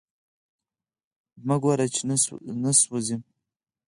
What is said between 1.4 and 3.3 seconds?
مه ګوره چی نه سوازی